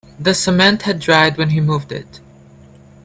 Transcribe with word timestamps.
The 0.19 0.33
cement 0.33 0.81
had 0.81 0.99
dried 0.99 1.37
when 1.37 1.51
he 1.51 1.61
moved 1.61 1.91
it. 1.91 2.21